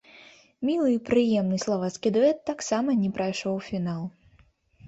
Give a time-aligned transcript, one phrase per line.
[0.69, 4.03] Мілы і прыемны славацкі дуэт таксама не прайшоў у фінал.